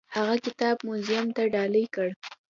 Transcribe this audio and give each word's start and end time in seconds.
هغه 0.15 0.35
کتاب 0.45 0.75
موزیم 0.87 1.27
ته 1.35 1.43
ډالۍ 1.53 1.85
کړ. 1.95 2.09